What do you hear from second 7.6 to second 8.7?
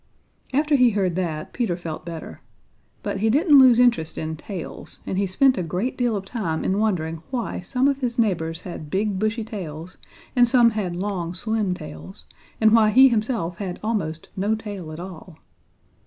some of his neighbors